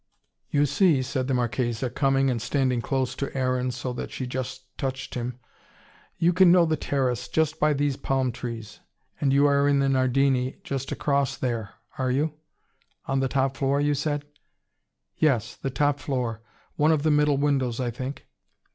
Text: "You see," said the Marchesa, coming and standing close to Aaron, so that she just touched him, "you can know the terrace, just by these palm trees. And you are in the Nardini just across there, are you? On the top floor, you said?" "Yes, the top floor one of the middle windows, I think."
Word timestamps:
"You 0.49 0.65
see," 0.65 1.03
said 1.03 1.27
the 1.27 1.35
Marchesa, 1.35 1.91
coming 1.91 2.31
and 2.31 2.41
standing 2.41 2.81
close 2.81 3.13
to 3.13 3.31
Aaron, 3.37 3.69
so 3.69 3.93
that 3.93 4.09
she 4.09 4.25
just 4.25 4.65
touched 4.75 5.13
him, 5.13 5.37
"you 6.17 6.33
can 6.33 6.51
know 6.51 6.65
the 6.65 6.75
terrace, 6.75 7.27
just 7.27 7.59
by 7.59 7.73
these 7.73 7.97
palm 7.97 8.31
trees. 8.31 8.79
And 9.19 9.31
you 9.31 9.45
are 9.45 9.67
in 9.67 9.77
the 9.77 9.89
Nardini 9.89 10.57
just 10.63 10.91
across 10.91 11.37
there, 11.37 11.75
are 11.99 12.09
you? 12.09 12.33
On 13.05 13.19
the 13.19 13.27
top 13.29 13.55
floor, 13.57 13.79
you 13.79 13.93
said?" 13.93 14.25
"Yes, 15.17 15.55
the 15.55 15.69
top 15.69 15.99
floor 15.99 16.41
one 16.77 16.91
of 16.91 17.03
the 17.03 17.11
middle 17.11 17.37
windows, 17.37 17.79
I 17.79 17.91
think." 17.91 18.25